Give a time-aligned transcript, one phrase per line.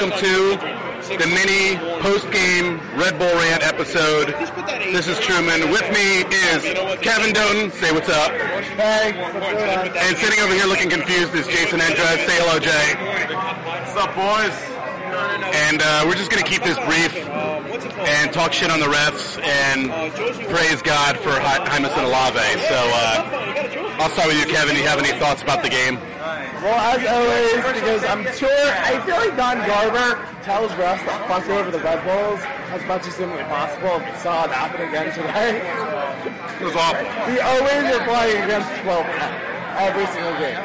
[0.00, 0.56] welcome to
[1.18, 4.26] the mini post-game Red Bull Rant episode.
[4.92, 5.70] This is Truman.
[5.70, 6.62] With me is
[6.98, 7.70] Kevin Doten.
[7.70, 8.32] Say what's up.
[8.32, 12.26] Hey, And sitting over here looking confused is Jason Endres.
[12.26, 12.96] Say hello, Jay.
[13.86, 14.56] What's up, boys?
[15.70, 19.40] And uh, we're just going to keep this brief and talk shit on the refs
[19.44, 19.90] and
[20.50, 22.40] praise God for Hi- Jamison Olave.
[22.66, 24.74] So uh, I'll start with you, Kevin.
[24.74, 25.98] Do you have any thoughts about the game?
[26.64, 31.44] Well, as always, because I'm sure, I feel like Don Garber tells refs to fuck
[31.52, 32.40] over the Red Bulls
[32.72, 34.00] as much as humanly possible.
[34.00, 35.60] We saw it happen again today.
[35.60, 37.04] It was awful.
[37.28, 39.04] We always are playing against 12
[39.76, 40.56] every single game.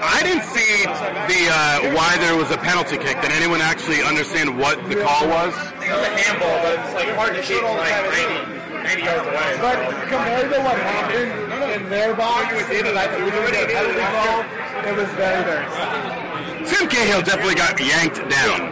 [0.00, 3.20] I didn't see the uh, why there was a penalty kick.
[3.20, 5.52] Did anyone actually understand what the call was?
[5.84, 9.50] It was a handball, but it's like hard to keep like 90, 90 yards away.
[9.58, 11.32] But compared to what happened
[11.74, 14.46] in their box, and I believe their penalty call,
[14.86, 16.66] it was very, very sad.
[16.66, 18.70] Tim Cahill definitely got yanked down.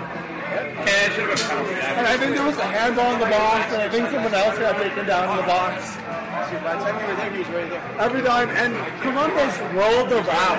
[0.85, 1.75] And it should have been a penalty.
[1.99, 4.59] And I think there was a handball in the box, and I think someone else
[4.59, 5.99] got taken down in the box.
[7.99, 10.59] Every time, and Columbus rolled around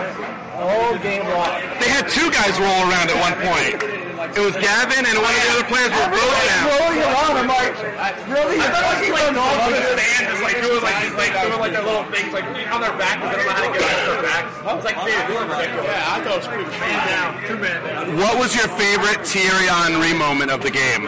[0.59, 1.61] the whole game long.
[1.79, 3.95] They had two guys roll around at one point.
[4.16, 6.66] It was Gavin and one of the other players were both Everyone's down.
[6.71, 7.33] rolling around.
[7.35, 7.75] I'm like,
[8.31, 8.57] really?
[8.59, 9.99] I thought it was like Going off on the with it?
[9.99, 12.95] stand, just like doing like these, like doing like their little things, like on their
[12.95, 14.52] back, but they don't know how to get off their backs.
[14.66, 15.88] I was like, dude, this is ridiculous.
[15.91, 18.03] Yeah, I thought it was pretty man down, two man down.
[18.17, 21.07] What was your favorite Thierry Henry moment of the game?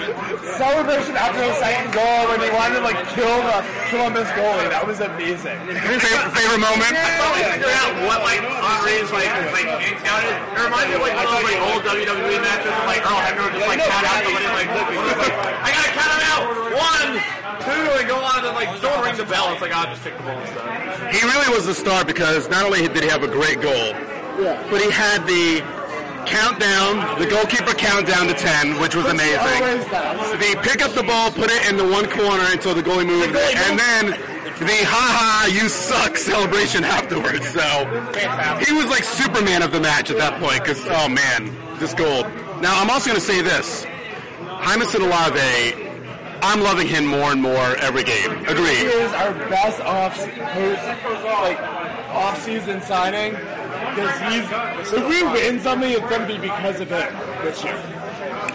[0.57, 3.61] celebration after the second goal when he wanted to like kill the
[3.93, 4.65] Columbus goalie.
[4.73, 5.53] That was amazing.
[5.69, 6.97] Favorite, favorite moment?
[6.97, 10.01] I finally figured out what like Henry's like like game.
[10.01, 13.21] It reminded me of like one of those like old WWE matches where like Earl
[13.21, 16.11] Hebner would just like count out somebody like, one of those, like I gotta count
[16.17, 16.43] him out.
[16.77, 17.09] One,
[17.61, 19.53] two, and go on and like don't ring the bell.
[19.53, 20.65] It's like ah, I'll just take the ball and stuff.
[21.13, 23.93] He really was the star because not only did he have a great goal,
[24.41, 24.57] Yeah.
[24.69, 25.61] but he had the
[26.27, 29.39] countdown, the goalkeeper countdown to 10, which was amazing.
[29.39, 30.39] Always does.
[30.39, 33.29] They pick up the ball, put it in the one corner until the goalie moved,
[33.33, 34.05] The goalie and then
[34.59, 37.47] the "ha ha, you suck" celebration afterwards.
[37.47, 37.63] So
[38.65, 40.63] he was like Superman of the match at that point.
[40.63, 42.25] Because oh man, this goal.
[42.61, 43.85] Now I'm also going to say this:
[44.65, 45.83] Jamison Olave.
[46.39, 48.31] I'm loving him more and more every game.
[48.45, 48.77] Agreed.
[48.77, 51.59] He is our best off like
[52.11, 57.13] off season signing because he's if we win something, it's gonna be because of him
[57.43, 57.75] this year.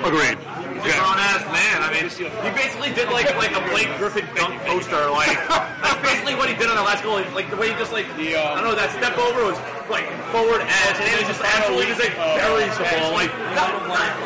[0.04, 0.38] Agreed.
[0.82, 1.78] Grown ass man.
[1.78, 4.98] I mean, he basically did like like a Blake Griffin dunk poster.
[5.14, 5.30] Like
[5.82, 7.22] that's basically what he did on the last goal.
[7.38, 10.58] Like the way he just like I don't know that step over was like forward
[10.66, 13.14] edge, and then he just absolutely just like buries the ball.
[13.14, 13.70] Like not,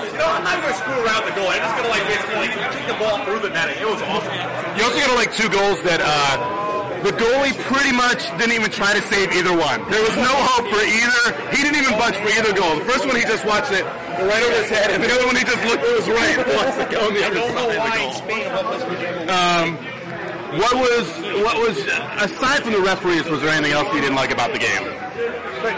[0.09, 1.53] you know, I'm not gonna screw around the goal.
[1.53, 3.77] I'm just gonna like basically like kick the ball through the netting.
[3.77, 4.33] It was awesome.
[4.81, 6.41] You also got like two goals that uh,
[7.05, 9.85] the goalie pretty much didn't even try to save either one.
[9.93, 11.53] There was no hope for either.
[11.53, 12.81] He didn't even budge for either goal.
[12.81, 13.85] The first one he just watched it
[14.25, 16.47] right over his head, and the other one he just looked to his right and
[16.57, 19.29] wants to go on the other side of the goal.
[19.29, 19.77] Um,
[20.57, 21.07] what was
[21.45, 21.77] what was
[22.23, 23.29] aside from the referees?
[23.29, 24.85] Was there anything else you didn't like about the game?
[25.63, 25.75] But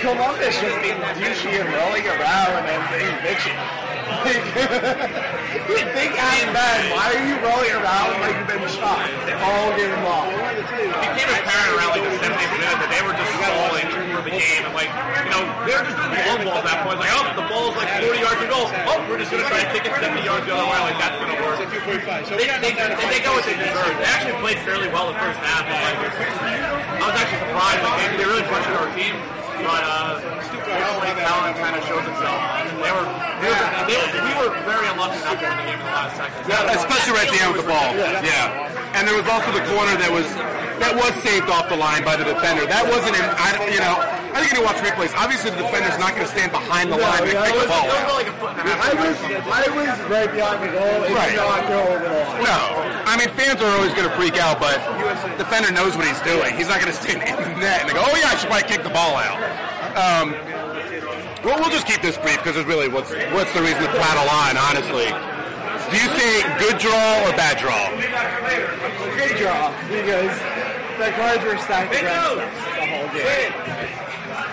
[0.00, 3.93] Columbus just being douchey and rolling around and being bitchy.
[5.74, 9.08] you think as men, why are you rolling around like you've been shot
[9.40, 10.28] all game long?
[10.54, 14.34] It became apparent around like the 70th minute that they were just stalling for the
[14.36, 14.92] game, and like
[15.24, 17.00] you know they were just doing long ball at that point.
[17.00, 18.68] Like oh, the ball's like 40 yards to goal.
[18.88, 20.80] Oh, we're just gonna try and kick it 70 yards the other way.
[20.84, 21.54] Like that's gonna work.
[21.64, 23.92] They, they, they, they go what they deserve.
[24.00, 25.64] They actually played fairly well the first half.
[25.68, 27.80] Like, I was actually surprised.
[27.84, 29.14] Like they, really pushed our team,
[29.64, 32.38] but uh, unfortunately, talent kind of shows itself.
[32.84, 33.06] They were,
[33.40, 35.96] they were, they were, we were very unlucky not to win the game in the
[35.96, 36.44] last second.
[36.76, 37.90] Especially right at the end with the ball.
[38.20, 38.94] Yeah.
[38.94, 40.28] And there was also the corner that was
[40.78, 42.66] that was saved off the line by the defender.
[42.66, 43.98] That wasn't i you know,
[44.34, 45.14] I think you need to watch replays.
[45.14, 47.70] Obviously, the defender's not going to stand behind the line to yeah, kick it the
[47.70, 48.18] ball It was out.
[48.18, 48.82] like a foot and a half.
[48.82, 49.16] I was
[49.46, 50.96] I was right behind the goal.
[51.06, 51.38] It Right.
[51.38, 52.42] not go over the line.
[52.42, 52.58] No,
[53.06, 54.82] I mean fans are always going to freak out, but
[55.38, 56.50] the defender knows what he's doing.
[56.58, 58.66] He's not going to stand in the net and go, "Oh yeah, I should probably
[58.66, 59.38] kick the ball out."
[59.94, 60.34] Um,
[61.46, 64.26] well, we'll just keep this brief because there's really what's what's the reason to prattle
[64.34, 65.14] on, honestly.
[65.92, 67.86] Do you say good draw or bad draw?
[69.14, 70.34] Good draw because
[70.98, 73.52] the cards were stacked against us the whole game.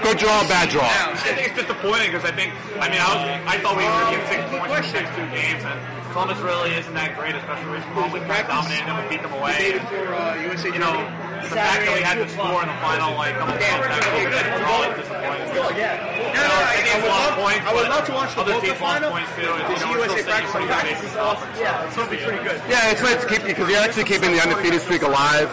[0.04, 0.86] Good draw, bad draw.
[0.86, 3.94] I think it's disappointing because I think, I mean, I was, I thought we were
[3.94, 5.78] going to get six points in six two games, and
[6.12, 8.12] Columbus really isn't that great, especially with home.
[8.12, 9.80] We kind of dominated them, we beat them away.
[9.80, 10.96] And, uh, you know,
[11.40, 14.12] the fact that we had to score in the final, like, couple of times, that
[14.12, 15.48] we didn't draw is disappointing.
[15.52, 18.76] Oh, you know, I think it's lost points, I would love to watch the Boca
[18.76, 19.12] final.
[19.12, 21.50] points too, and, This you know, USA practice pretty good practice is awesome.
[21.60, 22.60] Yeah, it's gonna be pretty good.
[22.68, 25.48] Yeah, it's nice to keep because you're actually keeping the undefeated streak alive.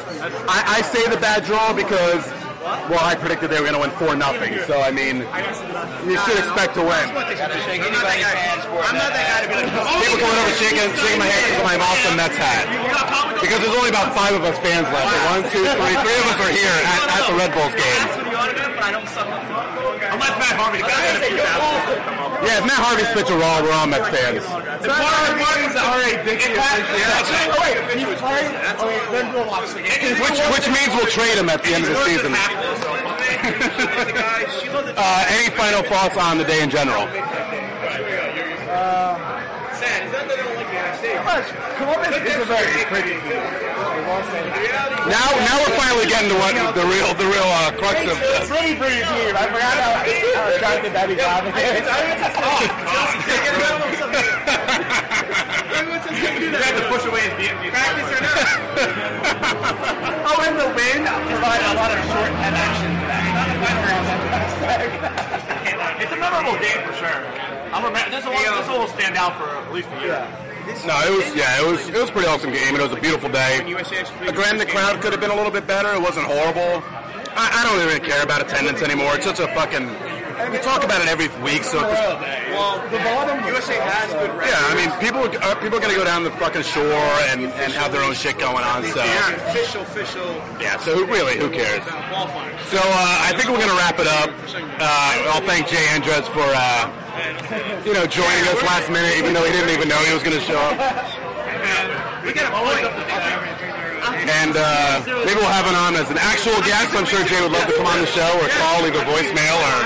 [0.48, 2.26] I, I say the bad draw because
[2.60, 4.58] well, I predicted they were going to win four nothing.
[4.66, 5.22] So I mean,
[6.06, 7.04] you should expect to win.
[7.66, 10.54] Shake anybody's hands for I'm not that guy to be like, oh, People coming over
[10.58, 12.66] shaking, shaking my hand because of my awesome Mets hat.
[13.38, 15.06] Because there's only about five of us fans left.
[15.30, 19.57] One, two, three, three of us are here at, at the Red Bulls game.
[20.18, 22.18] Unless Matt Harvey got in a few thousand.
[22.42, 24.42] Yeah, if Matt Harvey spits a raw, we're all Mets fans.
[24.82, 27.54] So Martin's already Dixie appreciation.
[27.54, 28.50] Oh, wait, he's playing?
[28.78, 30.18] Oh, wait, then we'll watch the game.
[30.18, 32.34] Which, which means we'll trade him at the end of the season.
[35.00, 37.06] Uh, any final thoughts on the day in general?
[41.78, 43.77] Columbus is a very pretty team.
[43.98, 45.10] We won't say that.
[45.10, 48.14] Now, now we're finally getting to what the real, the real uh, crux of.
[48.14, 49.34] It's a pretty pretty team.
[49.34, 51.82] I forgot how, how attractive Debbie Glavin is.
[56.38, 57.70] You had to push away his Vietnamese.
[57.70, 58.38] Practice or not?
[60.28, 62.98] Oh, and the wind provided a lot of short head action
[66.02, 67.24] It's a memorable game for sure.
[67.74, 70.26] I'm remember, this, will, this will stand out for at least a year.
[70.84, 72.74] No, it was yeah, it was it was a pretty awesome game.
[72.76, 73.60] It was a beautiful day.
[74.32, 75.92] Granted, the crowd could have been a little bit better.
[75.94, 76.82] It wasn't horrible.
[77.36, 79.14] I, I don't even care about attendance anymore.
[79.16, 79.88] It's such a fucking.
[80.38, 84.70] We talk about it every week, so Well, the bottom USA has good yeah.
[84.70, 87.90] I mean, people uh, people are gonna go down the fucking shore and, and have
[87.92, 88.84] their own shit going on.
[88.84, 90.30] So Official, official
[90.62, 91.82] yeah, so who, really, who cares?
[91.82, 92.54] qualifier.
[92.70, 94.30] So uh, I think we're gonna wrap it up.
[94.78, 96.86] Uh, I'll thank Jay Andres for uh,
[97.84, 100.40] you know joining us last minute, even though he didn't even know he was gonna
[100.40, 100.78] show up.
[102.24, 102.86] We got a point.
[104.28, 106.94] And uh, maybe we'll have him on as an actual guest.
[106.94, 109.56] I'm sure Jay would love to come on the show or call, leave a voicemail,
[109.56, 109.76] or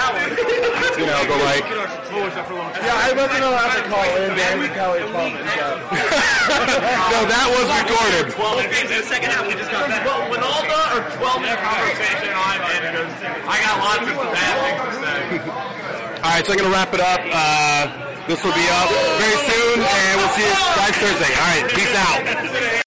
[0.98, 1.64] you know, go like.
[1.64, 5.66] Yeah, I wasn't allowed to call in Danny Kelly Pullman, so.
[7.12, 8.32] No, that was recorded.
[8.32, 9.46] 12 games in the second half.
[9.48, 10.04] We just got that.
[10.04, 13.12] Well, Winalda or 12 minute conversation on it because
[13.48, 15.18] I got lots of bad things to say.
[16.22, 17.20] All right, so I'm gonna wrap it up.
[17.24, 21.32] Uh, this will be up very soon, and we'll see you guys Thursday.
[21.34, 22.81] All right, peace out.